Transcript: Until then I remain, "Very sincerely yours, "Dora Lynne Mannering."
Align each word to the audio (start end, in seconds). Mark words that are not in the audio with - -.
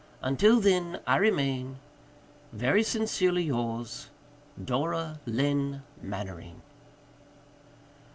Until 0.23 0.59
then 0.59 0.99
I 1.05 1.17
remain, 1.17 1.77
"Very 2.51 2.81
sincerely 2.81 3.43
yours, 3.43 4.09
"Dora 4.65 5.19
Lynne 5.27 5.83
Mannering." 6.01 6.63